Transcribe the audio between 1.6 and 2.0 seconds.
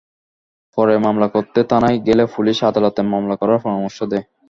থানায়